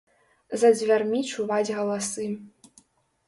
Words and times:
За 0.61 0.69
дзвярмі 0.77 1.19
чуваць 1.33 1.73
галасы. 1.79 2.25